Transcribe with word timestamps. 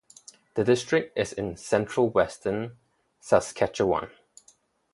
The 0.55 0.63
district 0.63 1.15
is 1.15 1.31
in 1.31 1.55
Central-Western 1.57 2.75
Saskatchewan. 3.19 4.09